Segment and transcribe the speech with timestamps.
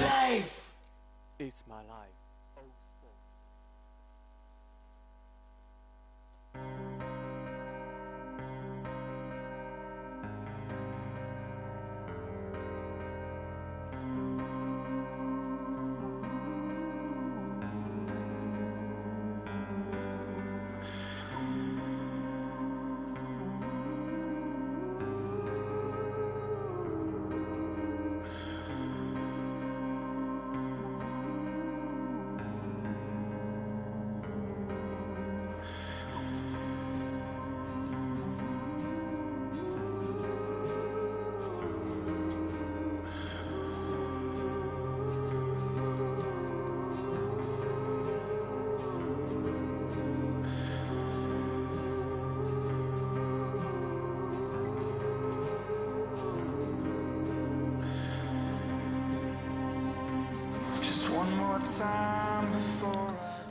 [0.00, 0.74] Life.
[1.38, 2.21] It's my life.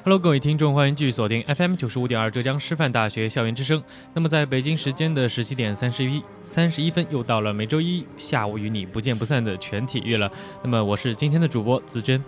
[0.04, 3.84] Hello，各位听众，欢迎继续锁定 FM 九十五点二浙江师范大学校园之声。
[4.16, 10.32] 那么，在北京时间的十七点三十一三十一分，又到了每周一下午与你不见不散的全体育了。
[10.64, 12.24] 那么，我是今天的主播子珍。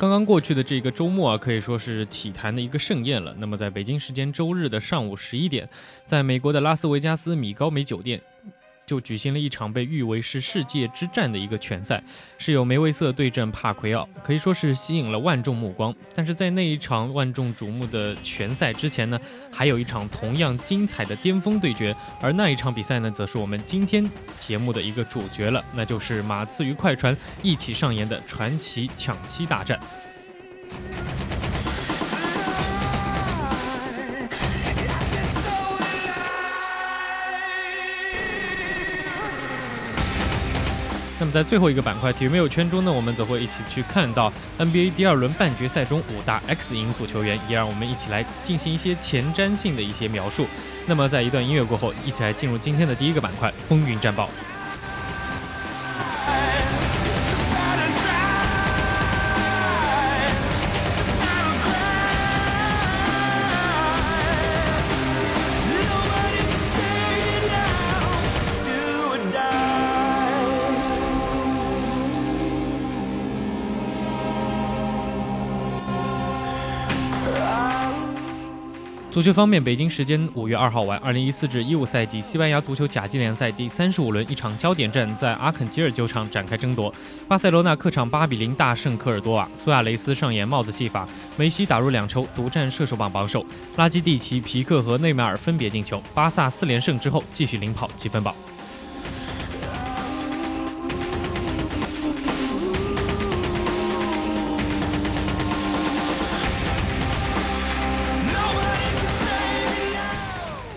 [0.00, 3.36] 刚刚过去的这个周末啊，可以说是体坛的一个盛宴了。
[3.36, 5.68] 那么，在北京时间周日的上午十一点，
[6.06, 8.18] 在美国的拉斯维加斯米高梅酒店，
[8.90, 12.02] 就举行了一场被誉为是世界之战的一个拳赛，
[12.38, 15.94] 是由梅威瑟对阵帕奎奥，可以说是吸引了万众目光。
[16.12, 19.16] 但是在那一场万众瞩目的拳赛之前呢，
[19.52, 29.78] 还有一场同样精彩的巅峰对决，而那一场比赛呢，则是我们今天节目的一个主角了，那就是马刺与快船一起上演的传奇抢七大战。
[41.20, 50.46] 那么在最后一个板块体育没有圈中呢，我们则会一起去看到 NBA 第二轮半决赛中五大 X 因素球员，也让我们一起来进行一些前瞻性的一些描述。
[50.86, 54.30] 那么在一段音乐过后，一起来进入今天的第一个板块——风云战报。
[79.10, 86.94] 足球方面，北京时间五月二号晚，二零一四至一五赛季西班牙足球甲级联赛第三十五轮一场焦点战在阿肯吉尔球场展开争夺。
[87.26, 93.44] 巴塞罗那客场八比零大胜科尔多瓦，苏亚雷斯上演帽子戏法，梅西打入两球，独占射手榜榜首。
[93.76, 96.00] 拉基蒂奇、皮克和内马尔分别进球。
[96.14, 98.32] 巴萨四连胜之后继续领跑积分榜。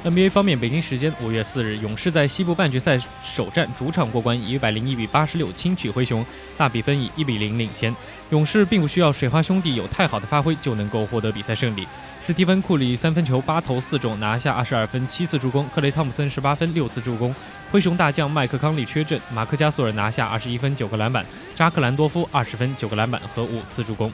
[0.04, 6.26] NBA 方面，北京时间五月四日，勇士在西部半决赛首战主场过关，以一百零一比八十六轻取灰熊，
[6.58, 7.96] 大比分以一比零领先。
[8.30, 11.88] 勇士并不需要水花兄弟有太好的发挥就能够获得比赛胜利。
[12.20, 17.34] 斯蒂芬·库里三分球八投四中，拿下二十二分、七次助攻；克雷·汤普森十八分、六次助攻。
[17.72, 21.24] 灰熊大将麦克康利缺阵，马克·加索尔拿下二十一分、九个篮板；
[21.56, 24.12] 扎克兰多夫二十分、九个篮板和五次助攻。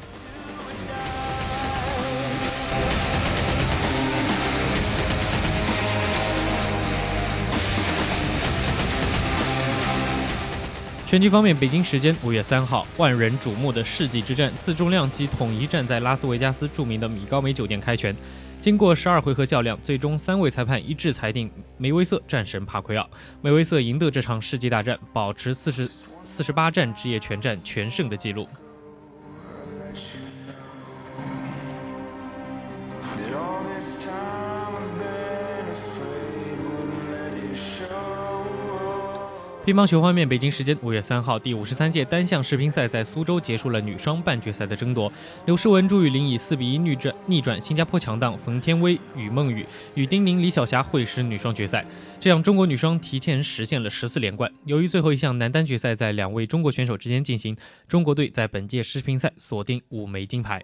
[11.09, 18.15] 拳击方面，北京时间五月三号，万人瞩目的世纪之战次重量级统一战在拉斯维加斯著名的米高梅酒店开拳。
[18.59, 23.09] 经过十二回合较量，最终三位裁判一致裁定梅威瑟战胜帕奎奥，
[23.41, 25.89] 梅威瑟赢得这场世纪大战，保持四十
[26.23, 28.47] 四十八战职业拳战全胜的记录。
[39.69, 45.13] 乒乓球方面，北京时间五月三号，第五十三届单项世乒赛在苏州结束了女双半决赛的争夺。
[45.45, 49.63] 刘诗雯、朱雨玲以四比一逆转逆转新加坡强档冯天薇、于梦雨，
[49.93, 51.85] 与丁宁、李晓霞会师女双决赛。
[52.19, 54.51] 这样，中国女双提前实现了十四连冠。
[54.65, 57.55] 由于最后一项男单决赛在两位中国选手之间进行，
[57.87, 60.63] 中国队在本届世乒赛锁定五枚金牌。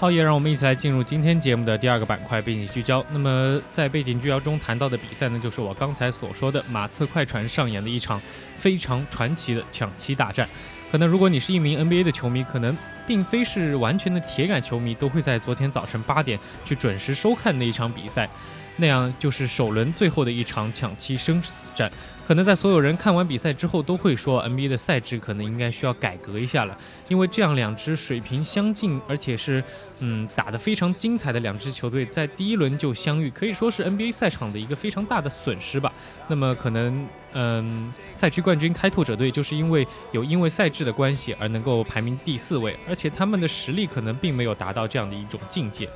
[0.00, 3.04] 浩爷，让我们一起来进入今天节目的第二个板块——背景聚焦。
[3.10, 8.18] 那么，在背景聚焦中谈到的比赛呢，就是我刚才所说的马刺快船上演的一场
[8.56, 10.48] 非常传奇的抢七大战。
[10.90, 12.74] 可能如果你是一名 NBA 的球迷，可能
[13.06, 18.26] 并非是完全的铁杆球迷，都会在昨天早晨八点去准时收看那一场比赛。
[18.76, 21.90] 那样就是首轮最后的一场抢七生死战。
[22.26, 26.78] 可能在所有人看完比赛之后，都会说 NBA 的赛制可能应该需要改革一下了，
[27.08, 29.62] 因为这样两支水平相近，而且是
[29.98, 35.92] 嗯打得非常精彩的两支球队，在第一轮就相遇，可以说是 NBA 赛场的一个非常大的损失吧。
[36.28, 45.88] 那么可能嗯赛区冠军开拓者队就是因为有因为赛制的关系而能够排名第四位，而且他们的实力可能并没有达到这样的一种境界。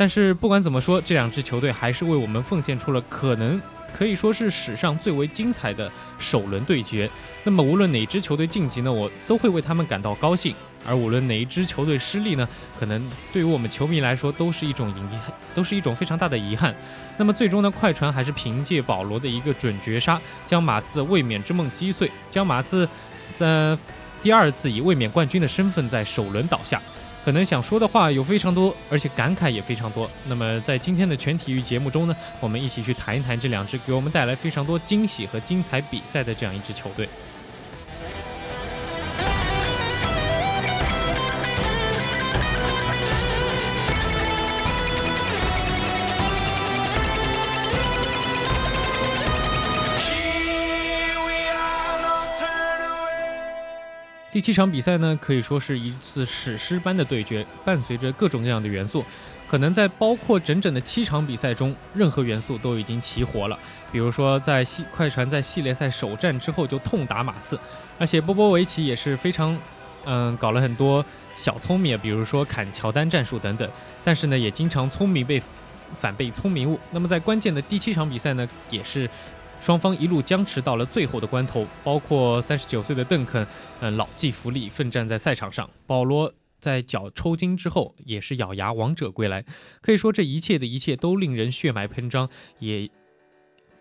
[0.00, 3.60] 但是不管怎么说，这两支球队还是为我们奉献出了可能
[3.92, 7.06] 可以说是史上最为精彩的首轮对决。
[7.44, 10.54] 那么无论哪支球队晋级呢，我都会为他们感到高兴；
[10.86, 12.48] 而无论哪一支球队失利呢，
[12.78, 16.74] 可能对于我们球迷来说都是一种遗憾，都是一种非常大的遗憾。
[17.18, 22.88] 那么最终呢，快船还是凭借保罗的一个准绝杀，将马刺的卫冕之梦击碎，将马刺
[23.34, 23.76] 在
[24.22, 26.80] 第二次以卫冕冠军的身份在首轮倒下。
[27.30, 30.10] 可能想说的话有非常多，而且感慨也非常多。
[30.24, 37.08] 那么在今天的全体育节目中呢，我们一起去谈一谈这两支给我们带来非常多惊喜和精彩比赛的这样一支球队。
[54.32, 59.04] 第七场比赛呢，可以说是一次史诗般的对决，伴随着各种各样的元素，
[59.48, 63.58] 可能在包括整整的七场比赛中，任何元素都已经齐活了。
[63.90, 67.58] 比如说，在系快船在系列赛首战之后就痛打马刺，
[67.98, 69.58] 而且波波维奇也是非常，
[70.04, 71.04] 嗯，搞了很多
[71.34, 73.68] 小聪明，比如说砍乔丹战术等等，
[74.04, 75.42] 但是呢，也经常聪明被
[75.96, 76.78] 反被聪明误。
[76.92, 79.10] 那么在关键的第七场比赛呢，也是。
[79.60, 83.46] 双方一路僵持到了最后的关头，包括三十九岁的邓肯，
[83.80, 85.68] 嗯，老骥伏枥，奋战在赛场上。
[85.86, 89.44] 保罗在脚抽筋之后，也是咬牙王者归来。
[89.82, 92.90] 可以说，这一切的一切都令人血脉喷张，也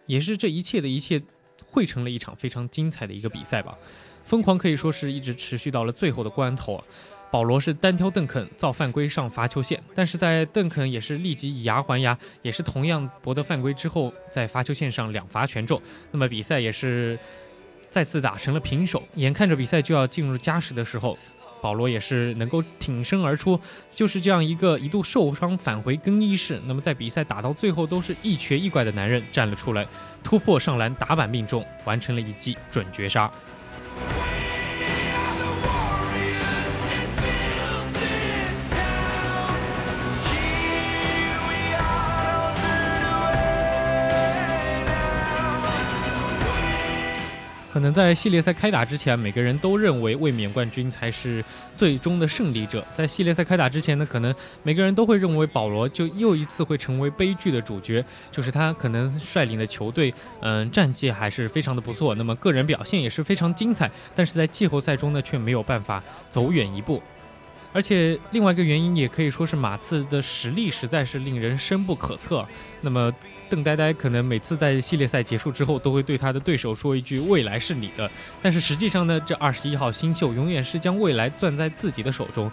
[0.06, 1.22] 也是这一切的一切
[1.65, 3.77] 汇成了一场非常精彩的一个比赛吧。
[4.24, 6.84] 疯狂可以说是一直持续到了最后的关头。
[7.32, 15.80] 保罗是单挑邓肯造犯规上罚球线，但是在邓肯也是立即以牙还牙，也是同样博得犯规之后，在罚球线上两罚全中。
[16.12, 17.18] 那么比赛也是
[17.92, 19.04] 再次打成了平手。
[19.16, 21.16] 眼看着比赛就要进入加时的时候，
[21.62, 23.60] 保罗也是能够挺身而出，
[23.92, 26.60] 就是这样一个一度受伤返回更衣室。
[26.66, 29.86] 那么在比赛打到最后都是一瘸一拐的男人站了出来，
[30.24, 33.30] 突破上篮打板命中，完成了一记准绝杀。
[47.80, 51.42] 可能在系列赛开打之前，每个人都认为卫冕冠军才是
[51.78, 52.86] 最终的胜利者。
[52.94, 67.02] 在系列赛开打之前呢，可能每个人都会认为保罗就又一次会成为悲剧的主角，就是他可能率领的球队，嗯，战绩还是非常的不错，那么个人表现也是非常精彩，但是在季后赛中呢，却没有办法走远一步。
[67.72, 72.46] 而且另外一个原因也可以说是马刺的实力实在是令人深不可测。
[72.82, 73.14] 那么
[73.50, 78.10] 邓呆呆可能每次在系列赛结束之后都会对他的对手说一句“未来是你的”，
[78.41, 82.51] 但是实际上呢，这二十一号新秀永远是将未来攥在自己的手中，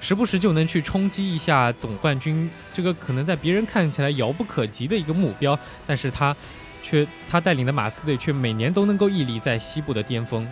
[0.00, 6.36] 时不时就能去冲击一下总冠军这个可能在别人看起来遥不可及的一个目标，但是他
[6.82, 10.46] 却他带领的马刺队却每年都能够屹立在西部的巅峰。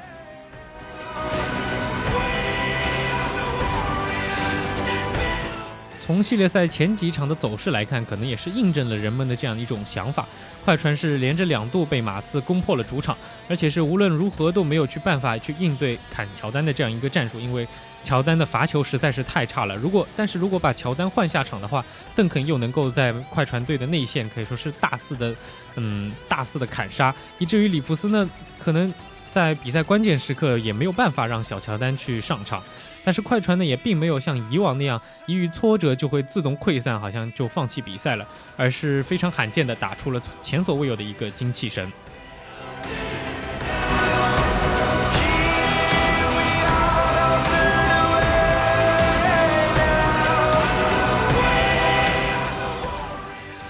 [6.12, 10.28] 从系列赛前几场的走势来看，可能也是印证了人们的这样一种想法。
[10.62, 13.16] 快船是连着两度被马刺攻破了主场，
[13.48, 17.66] 而且是无论如何都没有去办法去应对砍乔丹的这样一个战术，因为
[18.04, 19.74] 乔丹的罚球实在是太差了。
[19.74, 21.82] 如果但是如果把乔丹换下场的话，
[22.14, 25.34] 邓肯又能够在快船队的内线可以说是大肆的，
[25.76, 28.28] 嗯，大肆的砍杀，以至于里弗斯呢
[28.58, 28.92] 可能
[29.32, 32.62] 在比赛关键时刻也没有办法让小乔丹去上场。
[33.04, 38.24] 但是快船呢也并没有像以往那样一遇挫折就会自动溃散，好像就放弃比赛了，
[38.56, 41.90] 而是非常罕见的打出了前所未有的一个精气神。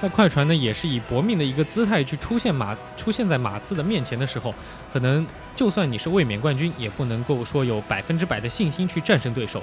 [0.02, 4.52] 在快船呢，也是以搏命的一个姿态去出现马出现在马刺的面前的时候，
[4.92, 9.62] 可能就算你是卫冕冠军，也不能够说有百分之百的信心去战胜对手。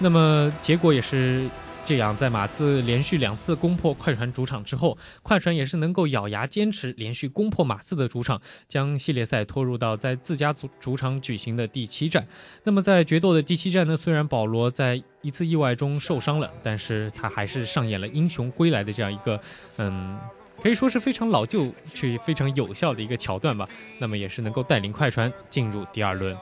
[0.00, 1.48] 那么结果也是。
[1.86, 12.26] 这样，在马刺连续两次攻破快船主场之后，快船也是能够咬牙坚持，连续攻破马刺的主场，将系列赛拖入到在自家主主场举行的第七战。
[12.64, 13.96] 那么在决斗的第七战呢？
[13.96, 19.40] 虽然保罗在一次意外中受伤了，但是他还是上演了英雄归来的这样一个，
[19.76, 20.18] 嗯，
[20.60, 23.68] 可以说是非常老旧却非常有效的一个桥段吧。
[24.00, 26.36] 那么也是能够带领快船进入第二轮。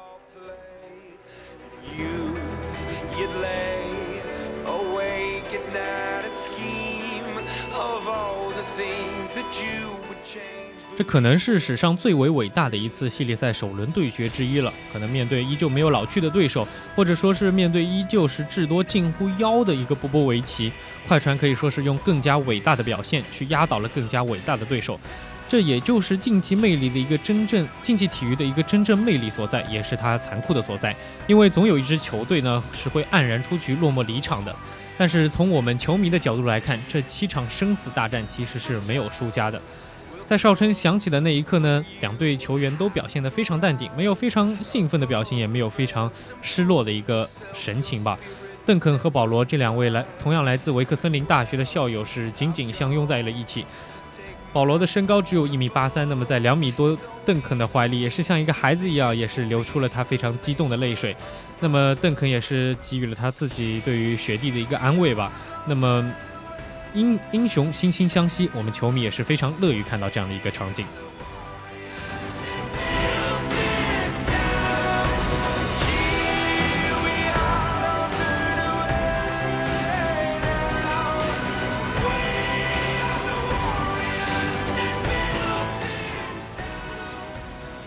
[10.97, 14.73] 这可能是史上最为伟大的一次系列赛首轮对决之一了。
[14.93, 20.71] 可能面对依旧没有老去的对手，或者说是面对依旧是至多近乎妖的一个波波维奇，
[21.09, 24.99] 快船可以说是用更加伟大的表现去压倒了更加伟大的对手。
[25.49, 30.95] 这也就是竞技魅力的一个真正竞技体育的一个真正魅力所在，也是它残酷的所在。
[31.27, 34.55] 因为总有一支球队呢是会黯然出局、落寞离场的。
[34.97, 39.61] 但是从我们球迷的角度来看，这七场生死大战其实是没有输家的。
[40.25, 48.19] 在哨声响起的那一刻呢，两队球员都表现得非常淡定，没有非常兴奋的表情，也没有非常失落的一个神情吧。
[48.65, 53.67] 邓肯和保罗这两位来同样来自维克森林大学的校友是紧紧相拥在了一起。
[54.51, 61.15] 保罗的身高只有一米八三，那么在两米多邓肯的怀里，也是像一个孩子一样，也是流出了他非常激动的泪水。
[61.61, 65.31] 那么邓肯也是给予了他自己对于学弟的一个安慰吧。
[65.67, 66.11] 那么。
[66.95, 70.87] 英英雄惺惺相惜，我们球迷也是非常乐于看到这样的一个场景。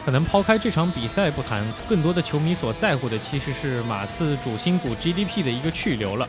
[0.04, 6.28] 可能抛开这场比赛不谈，更多的球迷所在乎的其实是马刺主心骨 GDP 的一个去留了。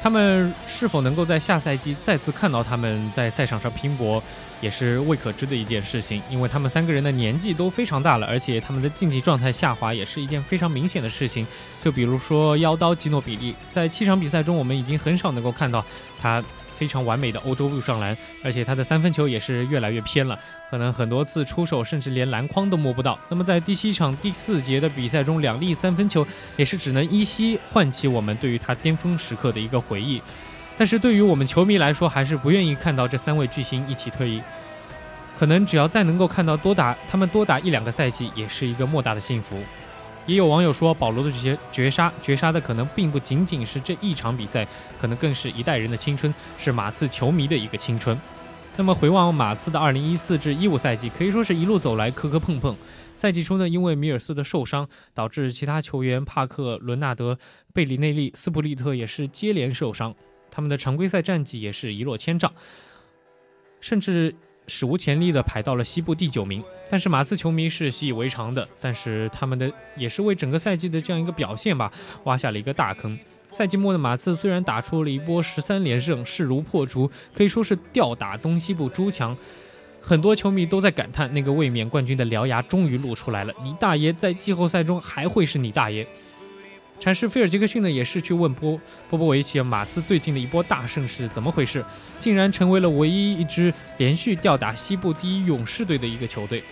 [0.00, 4.22] 他们是否能够在下赛季再次看到他们在赛场上拼搏，
[4.60, 6.22] 也是未可知的一件事情。
[6.30, 11.46] 因为他们三个人的年纪都非常大了，而且他们的竞技状态下滑也是一件非常明显的事情。
[11.80, 15.84] 就比如说妖刀基诺比利，在七场比赛中，我们已经很少能够看到
[16.20, 16.42] 他。
[16.78, 20.38] 非常完美的欧洲路上篮，而且他的三分球也是越来越偏了，
[20.70, 23.18] 可能很多次出手甚至连篮筐都摸不到。
[23.28, 26.24] 那么在第七场第四节的比赛中，两粒三分球
[26.56, 30.22] 也是只能依稀唤起我们对于他巅峰时刻的一个回忆。
[30.78, 34.40] 但是对于我们球迷来说，还是不愿意看到这三位巨星一起退役。
[35.36, 39.56] 可能只要再能够看到多打他们多打一两个赛季，也是一个莫大的幸福。
[40.28, 44.68] 也有网友说，保罗的这些绝杀，绝杀的可能并不仅仅是这一场比赛，
[45.00, 48.16] 可能更是一代人的青春，是马刺球迷的一个青春。
[48.76, 52.76] 那么回望马刺的2014至15赛季，可以说是一路走来磕磕碰碰。
[53.16, 57.38] 赛季初呢，因为米尔斯的受伤，导致其他球员帕克、伦纳德、
[57.72, 60.14] 贝里内利、斯普利特也是接连受伤，
[60.50, 62.52] 他们的常规赛战绩也是一落千丈，
[63.80, 64.34] 甚至。
[64.68, 71.90] 史无前例的排到了西部第九名，但是马刺球迷是习以为常的，但是他们的也是为整个赛季的这样一个表现吧，
[72.24, 73.18] 挖下了一个大坑。
[73.50, 79.34] 赛季末的马刺虽然打出了一波十三连胜，势如破竹，可以说是吊打东西部诸强，
[80.02, 86.06] 很多球迷都在感叹那个卫冕冠军的獠牙终于露出来了，你大爷在季后赛中还会是你大爷。
[87.00, 88.78] 禅师菲尔杰克逊呢，也是去问波
[89.08, 91.84] 波波维奇，马刺最近的一波大胜是怎么回事？
[92.18, 96.62] 竟然成为了唯一一支连续吊打西部第一勇士队的一个球队。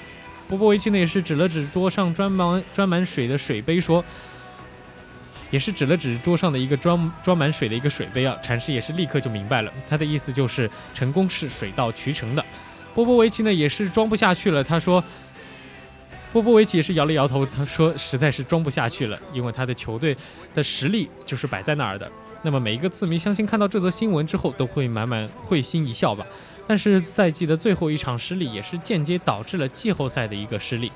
[0.48, 4.04] 波波维奇呢，也是指了指桌上装满装满水的水杯，说，
[5.52, 8.36] 也是指了指桌上的一个装装满水的一个水杯啊。
[8.42, 12.44] 禅师也是立刻就明白了，他的意思就是成功是水到渠成的。
[12.96, 15.02] 波波维奇呢，也是装不下去了，他说。
[16.36, 20.14] 波波维奇也是摇了摇头，他说实在是装不下去了，因为他的球队
[20.54, 22.12] 的实力就是摆在那儿的。
[22.42, 26.26] 那么每一个字迷相信看到这则新闻之后都会满满会心一笑吧。
[26.66, 30.92] 但是赛季的最后一场失利也是间接导致了季后赛的一个失利。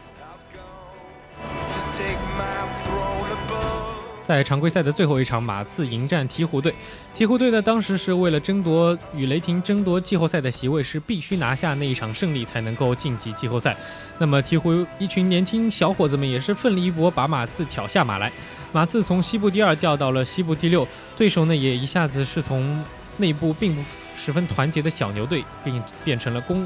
[4.31, 6.73] 在常规赛的最后一场，马刺迎战鹈鹕队。
[7.17, 13.77] 鹈鹕队呢，当时是为了争夺与雷霆争夺季后赛的席位，是必须拿下那一场胜利才能够晋级季后赛。
[14.19, 18.31] 那么鹈鹕一群年轻小伙子们也是奋力一搏，把马刺挑下马来。
[18.71, 22.85] 马刺从西部第二掉到了西部第六，对手呢也一下子是从
[23.17, 23.83] 内部并不
[24.17, 26.65] 十分团结的小牛队，并变成了攻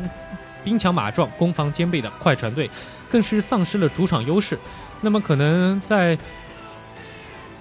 [0.63, 2.69] 兵强马壮、攻防兼备的快船队，
[3.09, 4.59] 更是丧失了主场优势。
[5.01, 6.19] 那么可能在。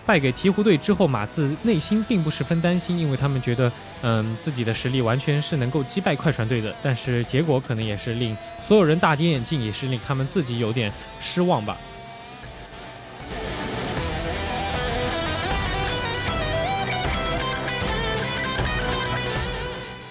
[0.05, 6.75] 败给鹈鹕队之后，马刺内心并不十分担心，因为他们觉得，嗯，自己的实力完全是能够击败快船队的。
[6.81, 10.91] 但是结果可能也是令所有人大跌眼镜，也是令他们自己有点
[11.22, 11.77] 失望吧。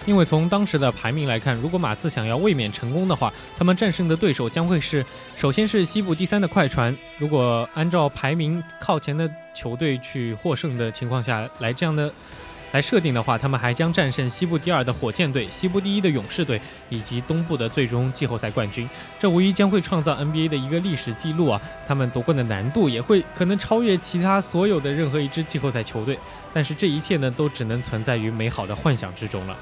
[0.04, 5.04] 因为从当时的排名来看，如果马刺想要卫冕成功的话，他们战胜的对手将会是
[5.36, 6.96] 首先是西部第三的快船。
[7.18, 12.12] 如果按照排名靠前的球队去获胜的情况下来这样的
[12.72, 18.88] 来设定的话，他们还将战胜西部第二的火箭队、西部第一的勇士队以及东部的最终季后赛冠军。
[19.20, 21.60] 这无疑将会创造 NBA 的一个历史记录啊！
[21.86, 26.18] 他们夺冠的难度也会可能超越其他所有的任何一支季后赛球队。
[26.52, 29.56] 但是这一切呢，都只能存在于美好的幻想之中了。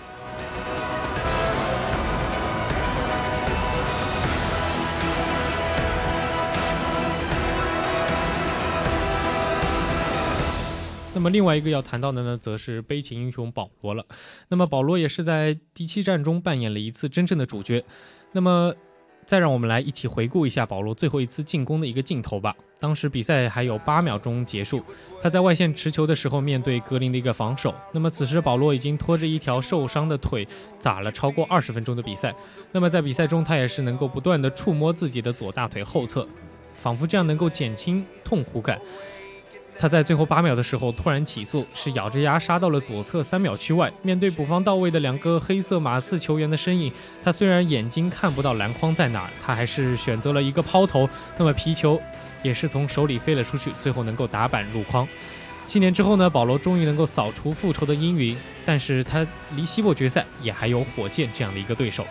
[11.21, 14.03] 那么另外一个要谈到的呢，则是悲情英雄保罗了。
[14.49, 17.85] 那么保罗也是在第七战中扮演了一次真正的主角。
[18.33, 18.75] 那么，
[19.27, 22.57] 再让我们来一起回顾一下保罗最后一次进攻的一个镜头吧。
[22.79, 24.83] 当时比赛还有八秒钟结束，
[25.21, 27.75] 他在外线持球的时候，面对格林的一个防守。
[27.93, 30.49] 那么此时保罗已经拖着一条受伤的腿
[30.81, 32.35] 打了超过二十分钟的比赛。
[32.73, 36.27] 那么在比赛中，他也是能够不断的触摸自己的左大腿后侧，
[36.77, 38.81] 仿佛这样能够减轻痛苦感。
[39.81, 43.91] 他在最后八秒的时候突然起速，是咬着牙杀到了左侧三秒区外。
[44.03, 51.09] 面对补防到位的两个黑色马刺球员的身影，他虽然眼睛看不到篮筐在哪儿，他还是选择了一个抛投。
[51.39, 51.99] 那么皮球
[52.43, 55.09] 也是从手里飞了出去，最后能够打板入筐。
[55.67, 62.05] 七年之后呢，保罗终于能够扫除复仇的阴云，但是他离西部决赛也还有火箭这样的一个对手。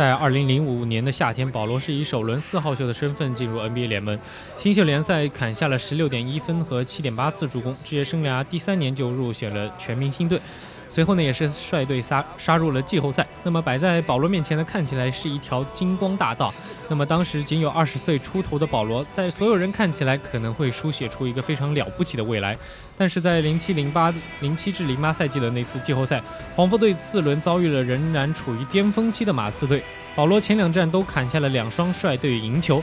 [0.00, 4.18] 在二零零五年的夏天，保罗是以首轮四号秀的身份进入 NBA 联盟，
[4.56, 10.40] 新秀联赛砍下了十六点一分和七点八次助攻，职业生涯第三年就入选了全明星队。
[10.90, 13.24] 随后呢，也是率队杀杀入了季后赛。
[13.44, 16.52] 那么摆在保罗面前呢，看起来是一条金光大道。
[16.88, 22.58] 那么当时仅有二十岁出头的保罗，在所有人看起来可能会书写出一个非常了不起的未来。
[22.96, 26.20] 但是在零七零八零七至零八赛季的那次季后赛，
[26.56, 29.80] 黄蜂队次轮遭遇了仍然处于巅峰期的马刺队。
[30.16, 32.82] 保罗前两战都砍下了两双率队赢球。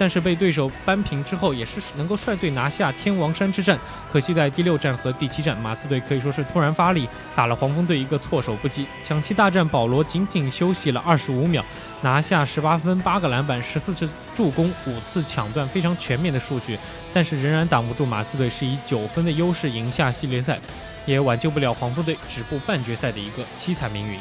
[0.00, 3.78] 但是被对手扳平之后，也是能够率队拿下天王山之战。
[4.10, 8.86] 可惜在第六战和第七战，马刺队可以说是突然发力，打了黄蜂队一个措手不及。
[9.02, 11.62] 抢七大战，保罗仅仅休息了二十五秒，
[12.00, 16.78] 拿下十八分、八个篮板、十四次助攻、五次抢断，非常全面的数据。
[17.12, 20.58] 但是仍然挡不住马刺队是以九分的优势赢下系列赛，
[21.04, 24.18] 也挽救不了黄蜂队止步半决赛的一个凄惨命运。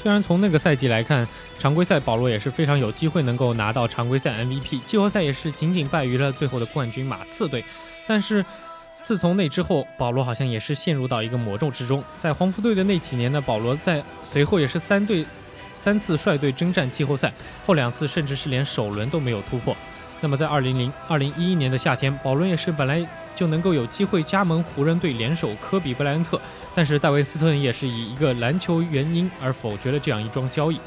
[0.00, 1.26] 虽然从那个赛季来看，
[1.58, 7.64] 常规赛保罗也是非常有机会能够拿到常规赛 MVP，季后赛也是仅仅败于了最后的冠军马刺队。
[8.06, 8.44] 但是
[9.02, 12.02] 自从那之后，保罗好像也是陷入到一个魔咒之中。
[12.16, 15.26] 在黄蜂队的那几年呢，保罗在随后也是三队
[15.74, 17.32] 三次率队征战季后赛，
[17.66, 19.76] 后两次甚至是连首轮都没有突破。
[20.20, 23.04] 那么在二零零二零一一年的夏天，保罗也是本来。
[23.38, 26.40] 就能够有机会加盟湖人队联手科比布莱恩特，
[26.74, 30.80] 但是戴维斯特恩也是以一个篮球原因而否决了这样一桩交易。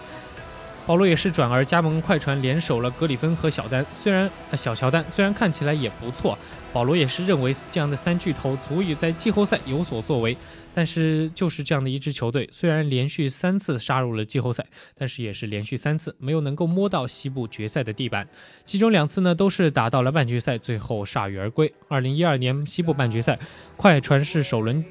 [0.91, 3.86] 保罗也是转而加盟快船，联手了格里芬和小丹。
[3.93, 6.38] 虽然小乔丹虽然看起来也不错，
[6.73, 10.36] 保罗也是认为这样的三巨头足以在季后赛有所作为。
[10.73, 14.65] 但是就是这样的一支球队，虽然连续三次杀入了季后赛，
[14.97, 18.27] 但是也是连续三次没有能够摸到西部决赛的地板。
[18.65, 21.73] 其中两次呢都是打到了半决赛，最后铩羽而归。
[21.88, 23.39] 二零一二年西部半决赛，
[23.77, 24.84] 快船是首轮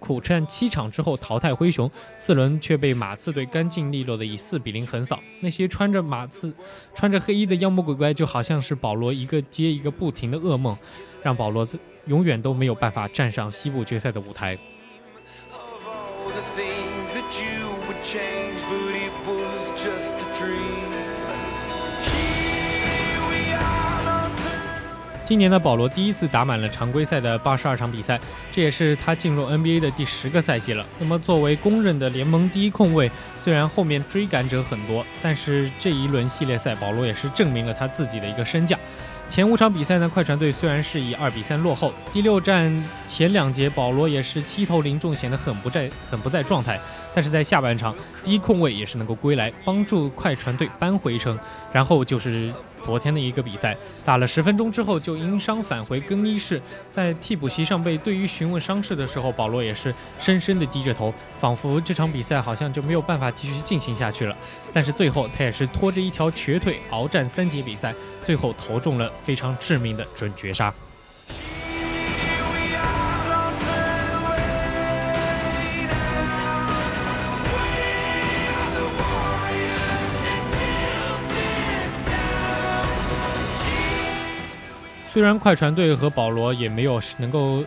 [0.00, 5.20] 苦战七场之后淘汰灰熊，四轮却被马刺队干净利落的以四比零横扫。
[5.40, 6.52] 那些穿着马刺、
[6.94, 10.76] 穿着黑衣的妖魔鬼怪，就好像是保罗一个接一个不停的噩梦，
[11.22, 11.68] 让保罗
[12.06, 14.58] 永远都没有办法站上西部决赛的舞台。
[25.30, 28.18] 今年的保罗第一次打满了常规赛的八十二场比赛，
[28.50, 30.84] 这也是他进入 NBA 的第十个赛季了。
[30.98, 38.76] 那么作为公认的联盟第一控卫，虽然后面追赶者很多，但是这一轮系列赛，保罗也是证明了他自己的一个身价。
[39.28, 46.76] 前五场比赛呢，快船队虽然是以二比三落后，第六战前两节保罗也是七投零中，显得很不在很不在状态。
[47.14, 51.38] 但是在下半场，第一控卫也是能够归来，帮助快船队扳回一城。
[51.72, 64.36] 然后就是昨天的一个比赛，打了十分钟之后就因伤返回更衣室，在替补席上被队医询问伤势的时候，保罗也是深深的低着头，仿佛这场比赛好像就没有办法继续进行下去了。
[64.72, 70.72] 但是最后他也是拖着一条瘸腿鏖战三节比赛，最后投中了非常致命的准绝杀。
[85.12, 87.64] 虽然快船队和保罗也没有能够，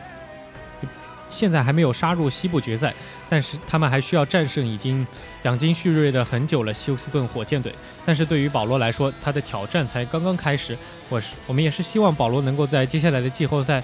[1.29, 2.93] 现在还没有杀入西部决赛，
[3.27, 5.05] 但是他们还需要战胜已经
[5.41, 7.75] 养精蓄锐的很久了休斯顿火箭队。
[8.05, 10.77] 但是对于保罗来说，他的挑战才刚刚开始。
[11.09, 13.83] 我是我们也是希望保罗能够在接下来的季后赛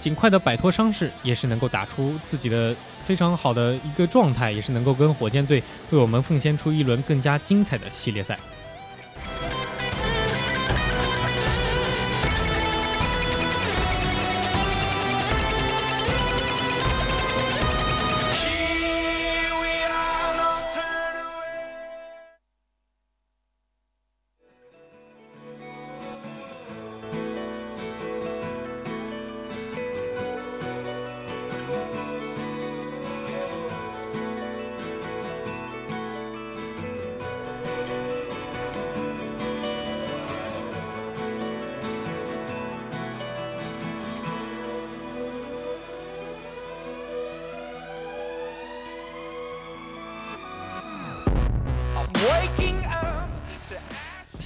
[0.00, 8.38] 尽快的摆脱伤势，也是能够打出自己的非常好的一个状态，也是能够跟火箭队为我们奉献出一轮更加精彩的系列赛。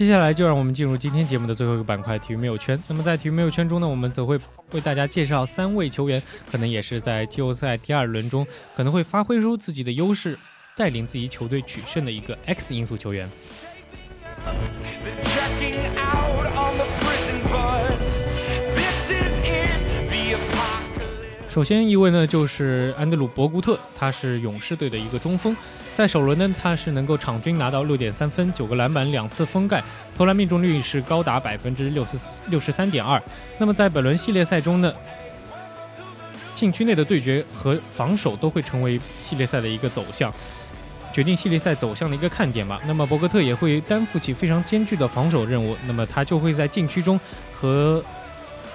[0.01, 2.83] 接下来就让我们进入今天节目的最后一个板块——体育没有圈。
[2.89, 4.41] 那么在体育没有圈中呢，我们则会
[4.73, 10.39] 为大家介绍三位球员，可能也是在季后赛第二轮中可能会发挥出自己的优势，
[10.75, 13.29] 带领自己球队取胜的一个 X 因素球员。
[21.51, 25.55] 首先一位呢就是安德鲁·博古特，他是勇士队的一个中锋，
[26.01, 29.85] 在首轮呢他是能够场均拿到六点三分、九个篮板、两次封盖，
[30.17, 32.17] 投篮命中率是高达百分之六十
[32.49, 33.23] 六十三点二。
[33.59, 34.91] 那么在本轮系列赛中呢，
[36.55, 40.33] 禁区内的对决和防守都会成为系列赛的一个走向。
[41.13, 42.81] 决定系列赛走向的一个看点吧。
[42.87, 47.21] 那么博格特也会担负起非常艰巨的防守任务，那么他就会在禁区中
[47.53, 48.03] 和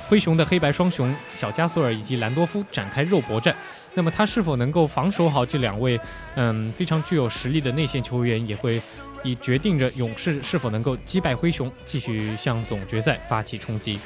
[0.07, 3.55] 灰熊的黑白双雄小加索尔以及兰多夫展开肉搏战。
[3.95, 5.99] 那么他是否能够防守好这两位
[6.35, 8.81] 嗯非常具有实力的内线球员，也会
[9.23, 13.97] 以决定着勇士是否能够击败灰熊，继续向总决赛发起冲击。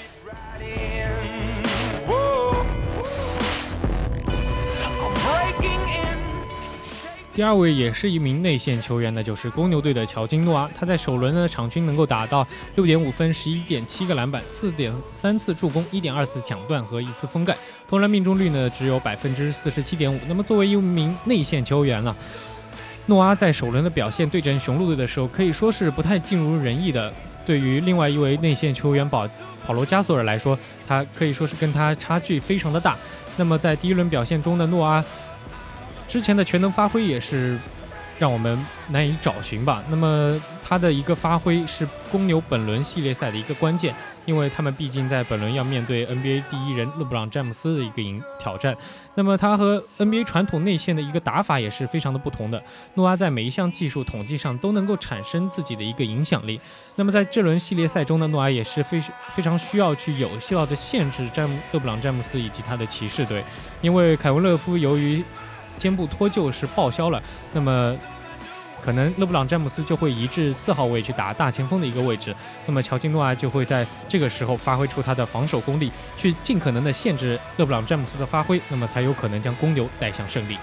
[7.34, 10.70] 第二位也是一名内线球员呢，就是公牛队的乔金诺阿。
[10.78, 17.56] 他在首轮呢场均能够达到六点五分、十一点七个篮板、四点三次助攻、一点二次抢断和一次封盖，
[17.88, 20.20] 投篮命中率呢只有百分之四十七点五。
[20.28, 22.14] 那么作为一名内线球员呢，
[23.06, 27.14] 诺阿在首轮的表现对阵雄鹿队的时候，可以说是不太尽如人意的。
[27.46, 29.28] 对于另外一位内线球员保
[29.66, 32.98] 保罗加索尔来说，他可以说是跟他差距非常的大。
[33.38, 35.04] 那么在第一轮表现中的诺阿
[36.10, 37.58] 之前的全能发挥也是
[38.18, 39.82] 让我们难以找寻吧。
[39.90, 43.94] 那么他的一个发挥是公牛本轮系列赛的一个关键，
[44.26, 48.76] 因为他们毕竟在本轮要面对 NBA 第一人勒布朗詹姆斯的一个赢挑战。
[49.16, 52.62] 那么他和 NBA 传统内线的一个打法也是非常的不同的。
[52.96, 56.60] 诺阿在每一项技术统计上都能够产生自己的一个影响力。
[56.96, 59.02] 那么在这轮系列赛中呢，诺阿也是非
[59.34, 63.44] 非常需要去有效的限制詹勒布朗詹姆斯以及他的骑士队，
[63.82, 65.24] 因为凯文勒夫由于
[65.80, 67.20] 肩部脱臼是报销了，
[67.54, 67.96] 那么
[68.82, 72.36] 可能勒布朗詹姆斯就会移至四号位去打大前锋的一个位置，
[72.68, 80.58] 那么乔金诺啊就会在这个时候发挥出他的防守功力，去尽可能的限制勒布朗詹姆斯的发挥，那么才有可能将公牛带向胜利。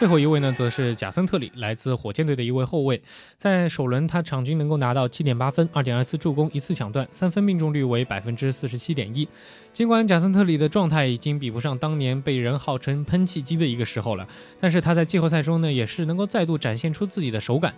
[0.00, 3.02] 最后一位呢，则是贾森特里，来自火箭队的一位后卫。
[3.36, 9.28] 在首轮，他场均能够拿到七点八分、二点二次助攻、一次抢断，三分命中率为百分之四十七点一。
[9.74, 14.26] 尽管贾森特里的状态已经比不上当年被人号称喷气机的一个时候了，
[14.58, 17.74] 但是他在季后赛中呢，也是能够再度展现出自己的手感。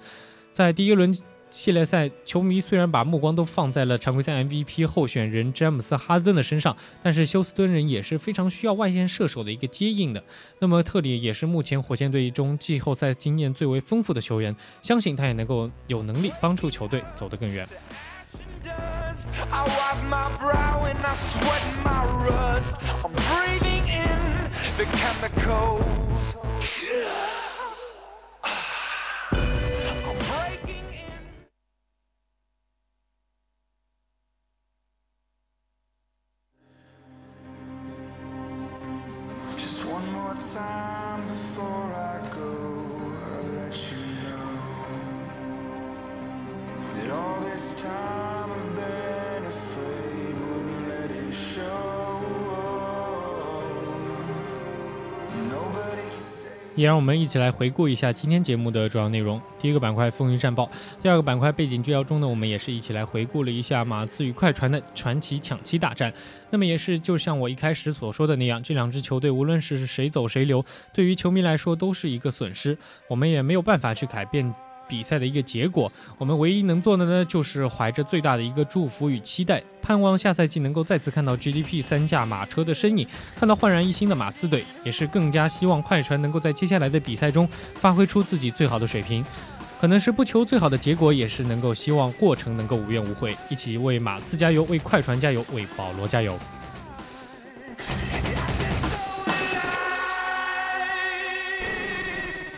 [0.53, 1.13] 在第一轮。
[1.53, 10.25] 系列赛球迷虽然把目光都放在了常规赛 MVP 候选人詹姆斯哈登的身上，但是休斯敦人也是非常需要外线射手的一个接应的。
[10.59, 17.69] 那么特里也是目前火箭队中季后赛经验最为丰富的球员，相信他也能够有能力帮助球队走得更远。
[56.83, 59.40] 也让我们一起来回顾一下今天节目的主要内容。
[59.61, 60.68] 第一个板块风云战报，
[61.01, 66.12] 第二个板块背景聚焦中呢，我们也是一起来回顾了一下马刺与快船的传奇抢七大战。
[66.51, 72.77] 那么也是就像我一开始所说的那样，这两支球队无论是谁走谁留，对于球迷来说都是一个损失。
[73.07, 74.53] 我们也没有办法去改变。
[74.92, 89.24] 比赛的一个结果，我们唯一能做的呢，就是怀着最大的一个祝福与期待，盼望下赛季能够再次看到 GDP 三驾马车的身影，看到焕然一新的马刺队，也是更加希望快船能够在接下来的比赛中发挥出自己最好的水平。
[89.81, 93.35] 可能是不求最好的结果，也是能够希望过程能够无怨无悔。
[93.48, 96.38] 一起为马刺加油，为快船加油，为保罗加油。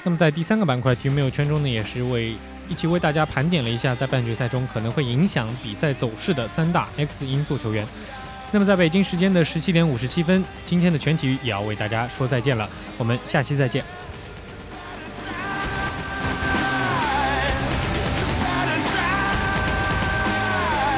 [0.04, 2.34] 那么在第三个板块体育没有圈中呢，也是为
[2.68, 7.86] 一起为大家盘点了一下在半决赛中可能会影响比赛走势的三大 X 因素球员。
[8.52, 13.82] 那么在北京时间的十七点五十七分，今天的全体育也要为大家说再见了，我们下期再见。